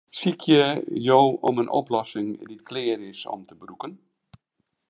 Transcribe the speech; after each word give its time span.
Sykje 0.19 0.61
jo 1.07 1.19
om 1.49 1.59
in 1.63 1.69
oplossing 1.79 2.29
dy't 2.47 2.65
klear 2.69 2.97
is 3.11 3.21
om 3.33 3.41
te 3.47 3.53
brûken? 3.61 3.93